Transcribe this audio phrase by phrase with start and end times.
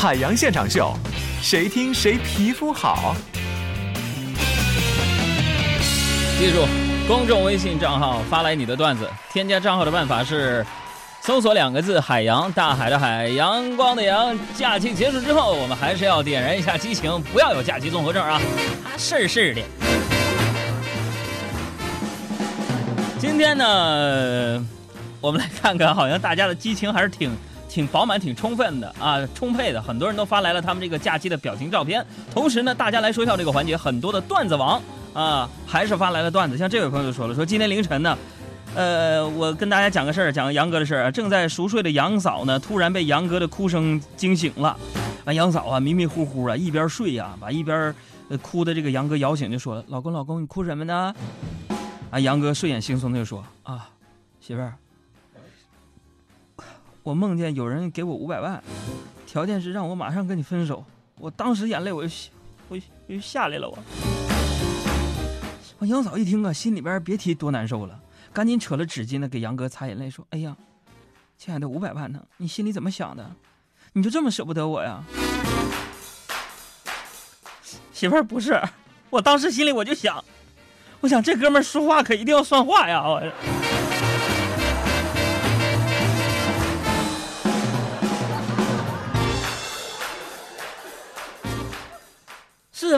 [0.00, 0.96] 海洋现场秀，
[1.42, 3.14] 谁听谁皮肤好。
[6.38, 6.66] 记住，
[7.06, 10.64] 公众微信账号发来你的段子，添加账号的办法是
[11.20, 14.34] 搜索两个字“海洋”，大海的海，阳光的阳。
[14.56, 18.40] 假期结束之后，我们还是要点燃一下激情，不要有假期综合症啊！
[18.96, 19.60] 是是的。
[23.18, 24.66] 今天呢，
[25.20, 27.30] 我们来看看，好像大家的激情还是挺
[27.70, 29.80] 挺饱满、挺充分的啊，充沛的。
[29.80, 32.04] 很多人都发来了他们这个假期的表情照片。
[32.32, 34.82] 同时呢，大家来说笑这个环节，很多的段子王
[35.14, 36.58] 啊，还是发来了段子。
[36.58, 38.18] 像这位朋友就说了，说今天凌晨呢，
[38.74, 41.12] 呃，我跟大家讲个事儿，讲杨哥的事儿。
[41.12, 44.76] 正在熟睡的杨嫂呢，突然被杨哥的哭声惊醒了。
[45.24, 47.94] 啊，杨嫂啊，迷迷糊糊啊，一边睡呀，把一边
[48.28, 51.14] 呃哭的这个杨哥摇醒，就说了：“老公，老公，你哭什么呢？”
[52.10, 53.88] 啊，杨哥睡眼惺忪的就说：“啊，
[54.40, 54.74] 媳妇儿，
[57.02, 58.62] 我梦见有人给我五百万，
[59.26, 60.84] 条件是让我马上跟你分手。
[61.18, 62.14] 我当时眼泪我就
[62.68, 63.68] 我就下来了。
[63.68, 63.78] 我，
[65.78, 67.98] 我杨嫂一听啊，心里边别提多难受了，
[68.32, 70.54] 赶紧扯了纸巾呢给杨哥擦眼泪，说：哎呀，
[71.38, 72.22] 亲爱的，五百万呢？
[72.36, 73.30] 你心里怎么想的？
[73.94, 75.02] 你就这么舍不得我呀？
[77.92, 78.60] 媳妇儿不是，
[79.08, 80.22] 我当时心里我就想。”
[81.02, 83.02] 我想这哥们说话可一定要算话呀！
[83.02, 83.22] 我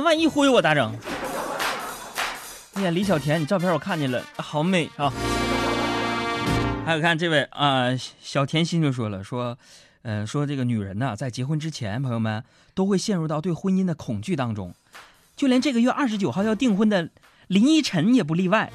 [0.00, 0.96] 万一忽悠我咋整？
[2.74, 5.12] 哎呀，李小田，你照片我看见了，好美啊！
[6.86, 7.90] 还有看这位啊，
[8.20, 9.58] 小甜心就说了，说，
[10.02, 12.42] 呃，说这个女人呢，在结婚之前，朋友们
[12.74, 14.74] 都会陷入到对婚姻的恐惧当中，
[15.36, 17.10] 就连这个月二十九号要订婚的。
[17.48, 18.72] 林依晨也不例外，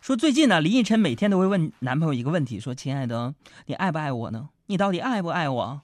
[0.00, 3.32] 说最近呢，林依晨每天都会问男朋友一个问题，说：“亲爱的，
[3.66, 4.48] 你爱不爱我呢？
[4.66, 5.80] 你到底爱不爱我？”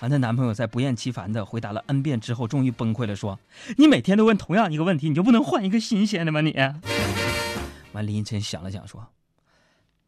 [0.00, 3.38] 完，她男朋友在不厌其烦的回答了 n 遍之后，终于崩溃了，说
[3.78, 6.40] ：“你每天都问同样一个问题，你就不能换一个新鲜的吗？
[6.40, 6.52] 你？”
[7.92, 9.08] 完，林依晨想了想说：“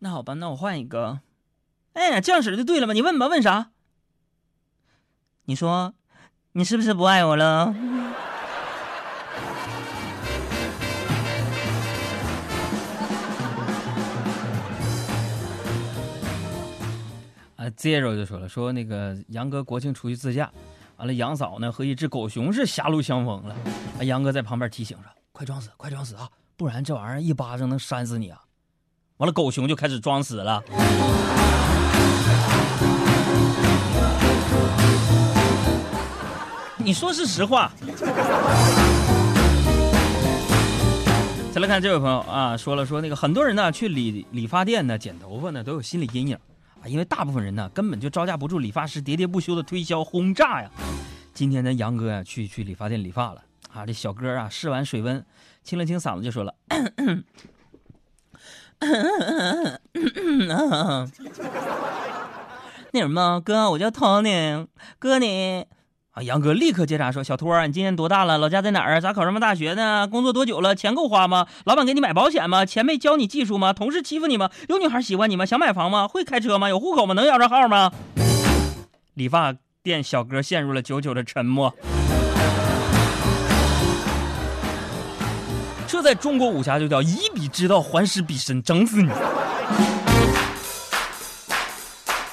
[0.01, 1.21] 那好吧，那我换一个。
[1.95, 2.93] 哎，这样式就对了嘛？
[2.93, 3.71] 你问吧，问啥？
[5.45, 5.95] 你说，
[6.53, 7.75] 你是不是不爱我了？”
[17.77, 20.51] ，Zero 就说了，说那个杨哥国庆出去自驾，
[20.97, 23.55] 完了杨嫂呢和一只狗熊是狭路相逢了，
[23.99, 28.41] 啊，杨哥在旁边提醒着，快装死，快装死啊，不然这玩意儿一巴掌能扇死你啊！
[29.19, 30.63] 完了，狗熊就开始装死了。
[36.79, 37.71] 你说是实话。
[41.53, 46.39] 再来看这位朋友啊，说了说那个很多人呢去理理发店呢剪头发呢都有心理阴影。
[46.87, 50.71] 因为大部分人呢根本就招架不住理发师喋喋不休的推销轰炸呀。
[51.35, 53.87] 今天呢，杨哥呀去去理发店理发了啊。
[53.87, 55.25] 这小哥啊试完水温，
[55.63, 56.55] 清了清嗓子就说了
[62.93, 64.67] ：“那什么，哥，我叫 Tony，
[64.99, 65.67] 哥你。”
[66.13, 66.23] 啊！
[66.23, 68.37] 杨哥立刻接茬说：“小托，你今年多大了？
[68.37, 69.01] 老家在哪儿？
[69.01, 70.07] 咋考上么大学呢？
[70.07, 70.75] 工作多久了？
[70.75, 71.47] 钱够花吗？
[71.65, 72.67] 老板给你买保险吗？
[72.67, 73.73] 前辈教你技术吗？
[73.73, 74.51] 同事欺负你吗？
[74.69, 75.47] 有女孩喜欢你吗？
[75.47, 76.07] 想买房吗？
[76.07, 76.69] 会开车吗？
[76.69, 77.15] 有户口吗？
[77.15, 77.91] 能摇着号吗？”
[79.15, 81.75] 理发店小哥陷入了久久的沉默。
[85.87, 89.11] 这在中国武侠就叫以彼之道还施彼身，整死你！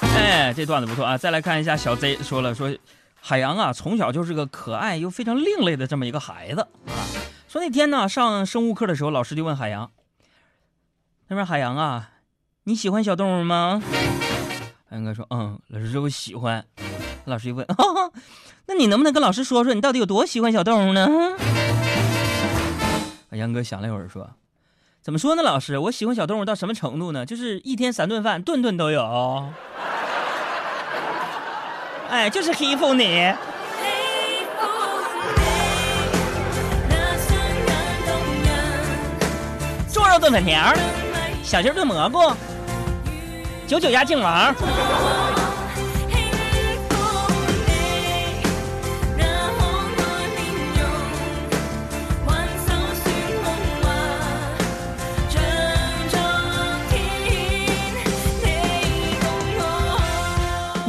[0.01, 1.17] 哎，这段子不错啊！
[1.17, 2.69] 再来看一下小 Z 说了说。
[3.21, 7.05] 海洋啊，从小就是个可爱又非常另类的这么一个孩子啊。
[7.47, 9.91] 说那天呢，上生物课的时候，老师就问海洋
[11.27, 12.11] ：“他说海洋啊，
[12.63, 13.81] 你喜欢小动物吗？”
[14.89, 16.65] 海洋哥说：“嗯。”老师说：“我喜欢。”
[17.25, 17.65] 老师一问
[18.65, 21.07] ：“那你能不能跟老师说说，你到底有多喜欢小动物呢？”
[23.29, 24.31] 海洋哥想了一会儿说
[25.01, 27.25] ：“怎么说呢，老师，我喜欢小动物到什么程度呢？
[27.25, 29.49] 就是一天三顿饭，顿顿都有。”
[32.09, 33.31] 哎，就是欺负你。
[39.93, 40.73] 猪肉炖粉条，
[41.43, 42.33] 小鸡炖蘑菇，
[43.67, 44.55] 九九鸭敬王。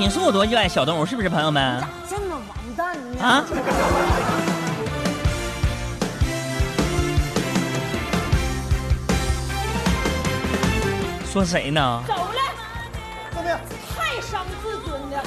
[0.00, 1.84] 你说我多热爱小动物，是不是朋友们？
[2.08, 3.22] 这么完蛋呢？
[3.22, 3.44] 啊？
[11.30, 12.02] 说谁呢？
[12.08, 12.40] 走了，
[13.30, 13.60] 怎么样？
[13.94, 15.22] 太伤自尊了。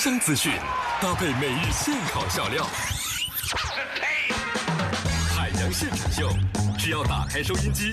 [0.00, 0.50] 生资讯，
[1.02, 2.64] 搭配每日现场笑料。
[5.36, 6.30] 海洋现场秀，
[6.78, 7.92] 只要打开收音机。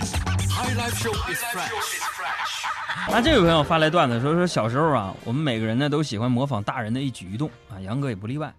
[3.09, 8.53] 啊，这位朋友发来段子说说小时候啊，我们每个人呢都喜欢模仿大人的一举一动啊，杨哥也不例外。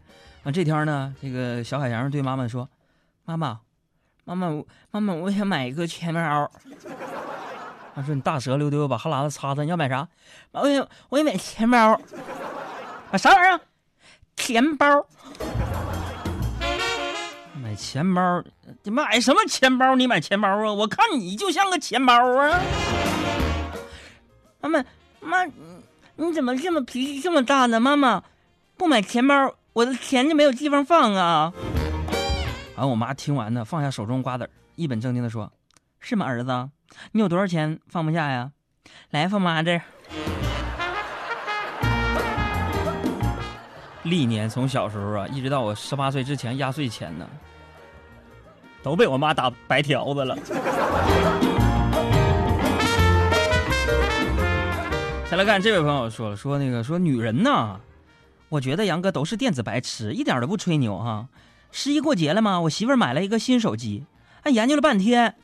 [0.45, 2.69] 啊，这天呢，这个小海洋对妈妈说
[3.25, 3.61] ：“妈妈，
[4.25, 6.51] 妈妈，妈妈，我想买一个钱包。”
[7.97, 9.63] 他说：“你大舌溜溜，把哈喇子擦擦。
[9.63, 10.07] 你要买啥？
[10.53, 11.99] 我想我想买钱包。
[13.11, 13.61] 啊，啥玩意儿？
[14.37, 14.87] 钱包。
[17.63, 18.43] 买钱包？
[18.83, 19.95] 你买什么钱包？
[19.95, 20.73] 你买钱包啊？
[20.73, 22.61] 我看你就像个钱包啊！
[24.61, 24.85] 妈妈，
[25.21, 25.45] 妈，
[26.17, 27.81] 你怎么这么脾气这么大呢？
[27.81, 28.23] 妈妈，
[28.77, 31.53] 不买钱包，我的钱就没有地方放啊！”
[32.77, 35.51] 完，我妈听完呢，放下手中瓜子，一本正经的说
[35.99, 36.69] ：“是吗，儿子？
[37.13, 38.53] 你有多少钱放不下呀？
[39.11, 39.83] 来，放妈这儿。”
[44.09, 47.29] 历年从小时候啊，一直到我十八岁之前压岁钱呢，
[48.83, 50.37] 都被我妈打白条子了。
[55.31, 57.79] 再来看这位朋友说了，说那个说女人呐，
[58.49, 61.29] 我觉得杨哥都是电子白痴，一点都不吹牛哈。
[61.71, 62.59] 十一过节了吗？
[62.61, 64.07] 我媳妇儿买了一个新手机，
[64.43, 65.35] 还研究了半天，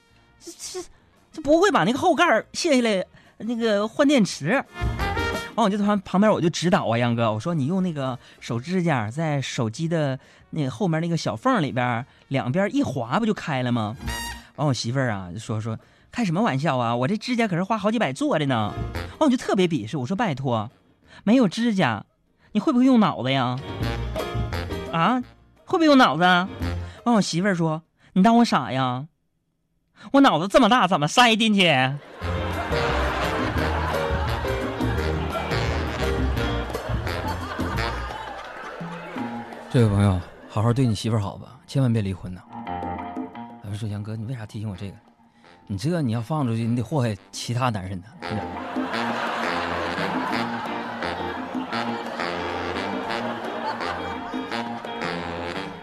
[0.41, 0.89] 这这
[1.33, 3.05] 这不会把那个后盖卸下来，
[3.37, 4.65] 那个换电池。
[5.57, 10.19] 完我就旁旁边我就指导啊，杨哥，我说你用那个手指甲在手机的
[10.51, 13.97] 那个后面那个小缝里边两边一划，不就开了吗？
[14.57, 15.79] 完我媳妇儿啊就说说
[16.11, 18.73] 开什么玩笑啊，我这指甲可是花好几百做的呢。
[19.19, 20.71] 完我就特别鄙视，我说拜托，
[21.23, 22.05] 没有指甲，
[22.53, 23.59] 你会不会用脑子呀？
[24.93, 25.23] 啊？
[25.67, 26.23] 会不会用脑子？
[27.05, 29.07] 完，我媳妇儿说：“你当我傻呀？
[30.13, 31.73] 我脑子这么大，怎么塞进去？”
[39.75, 42.41] 这位朋友，好好对你媳妇儿好吧，千万别离婚呐！
[43.65, 44.95] 有人说杨哥，你为啥提醒我这个？
[45.67, 48.07] 你这你要放出去，你得祸害其他男人呢，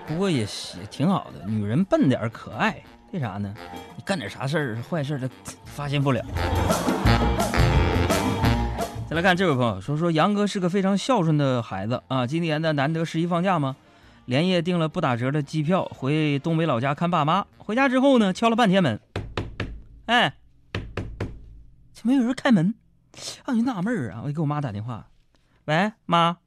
[0.07, 0.47] 不过也也
[0.89, 3.53] 挺好的，女人笨点可爱，为啥呢？
[3.97, 5.29] 你干点啥事儿坏事，她
[5.65, 6.23] 发现不了。
[9.11, 13.75] 再来看这位朋友说说杨哥是个非常孝顺的孩子啊，今年的难得十一放假吗？
[14.23, 17.45] 连夜订了不打折的机票回东北老家看爸妈。
[17.57, 19.01] 回家之后呢，敲了半天门，
[20.05, 20.35] 哎，
[21.91, 22.73] 怎么有人开门？
[23.43, 25.07] 啊，我就纳闷啊，我就给我妈打电话，
[25.65, 26.37] 喂，妈。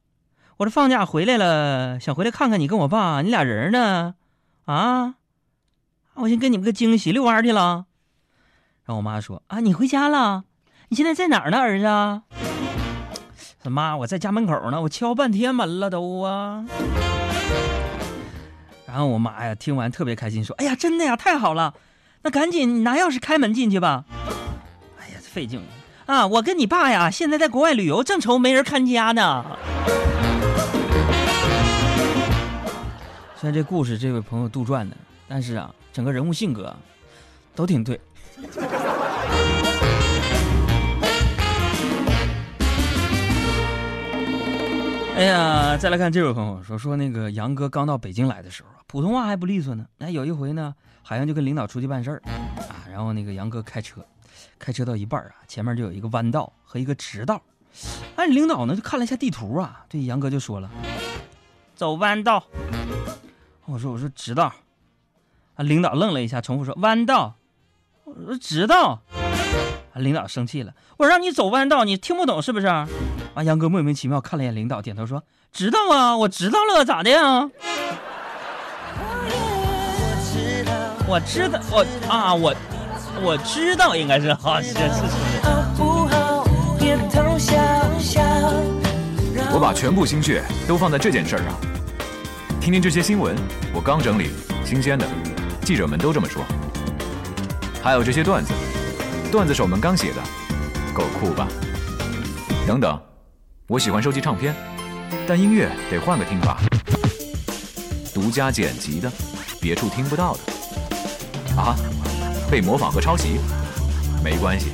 [0.57, 4.15] 我这放假回来了，想回来看看你跟我爸，你俩人呢？
[4.63, 5.13] 啊，
[6.15, 7.85] 我先给你们个惊喜，遛弯去了。
[8.85, 10.45] 然后我妈说：“啊，你回家了？
[10.89, 11.85] 你现在在哪儿呢，儿子？”
[13.63, 16.63] 他妈，我在家门口呢，我敲半天门了都啊。
[18.85, 21.73] 然后我妈呀，听完特别开心，说：“哎呀，真的呀，太好了，
[22.21, 24.05] 那赶紧拿钥匙开门进去吧。”
[25.01, 25.61] 哎呀，费劲
[26.05, 26.27] 啊！
[26.27, 29.43] 我跟你爸呀，现在在国外旅游，正愁没人看家呢。
[33.35, 34.95] 虽然这故事这位朋友杜撰的，
[35.27, 36.73] 但是啊，整个人物性格
[37.55, 37.99] 都挺对。
[45.15, 49.85] 哎呀，再来看这位朋友说说那个杨哥刚到北京来的时候啊，普通话还不利索呢。
[49.99, 52.21] 哎，有一回呢，好像就跟领导出去办事儿
[52.67, 54.05] 啊，然后那个杨哥开车，
[54.59, 57.41] 开车到一半啊，前面就有一个弯道和一个直道。
[58.17, 60.69] 哎，领导呢就看了一下地图啊，对杨哥就说了
[61.75, 62.43] ：“走弯道。”
[63.67, 64.53] 我说：“我说直道。”
[65.55, 67.35] 啊，领导愣了一下，重复说：“弯道。”
[68.03, 69.01] 我说：“直道。”
[70.01, 72.87] 领导生气了：“我让你走弯道，你听不懂是不是？”啊，
[73.43, 77.49] 杨哥莫名其妙看了一眼领导，点头说：“知道啊，我知道了，咋的呀？”
[81.07, 82.55] 我知道，我啊，我
[83.21, 84.81] 我知道，应该是好，是是是。
[89.51, 91.45] 我把全部心血都放在这件事上。
[92.59, 93.35] 听听这些新闻，
[93.73, 94.31] 我刚整理，
[94.65, 95.05] 新鲜的，
[95.61, 96.43] 记者们都这么说。
[97.83, 98.51] 还有这些段子，
[99.35, 100.21] 段子手们刚写的，
[100.93, 101.45] 够酷吧？
[102.65, 102.97] 等等，
[103.67, 104.55] 我喜欢收集唱片，
[105.27, 106.57] 但音乐得换个听法，
[108.13, 109.11] 独家剪辑的，
[109.59, 110.39] 别处听不到的。
[111.61, 111.75] 啊，
[112.49, 113.41] 被模仿和抄袭，
[114.23, 114.67] 没关系，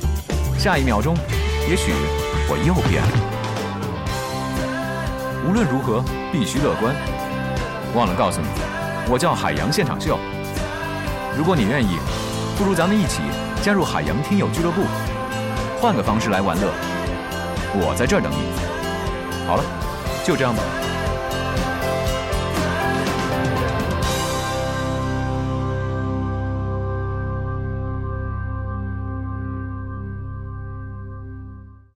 [0.56, 1.16] 下一秒钟，
[1.68, 1.90] 也许
[2.48, 3.10] 我又变了。
[5.44, 6.94] 无论如何，必须乐观。
[7.96, 8.46] 忘了告诉你，
[9.10, 10.16] 我叫海洋现场秀。
[11.36, 11.98] 如果你愿意，
[12.56, 13.22] 不如咱们一起
[13.62, 14.82] 加入海洋听友俱乐部，
[15.80, 16.66] 换个方式来玩乐。
[17.74, 19.46] 我在这儿等你。
[19.46, 19.62] 好了，
[20.24, 20.81] 就这样吧。